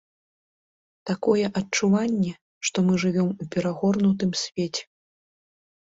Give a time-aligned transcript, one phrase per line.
[1.09, 2.33] Такое адчуванне,
[2.69, 4.83] што мы жывём у перагорнутым свеце.